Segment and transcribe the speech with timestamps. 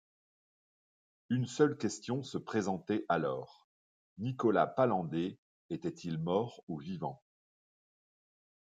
[1.29, 3.69] Une seule question se présentait alors:
[4.17, 5.37] Nicolas Palander
[5.69, 7.21] était-il mort ou vivant?